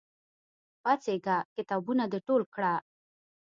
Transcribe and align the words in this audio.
پاڅېږه! 0.81 1.37
کتابونه 1.55 2.03
د 2.13 2.15
ټول 2.27 2.41
کړه! 2.53 2.73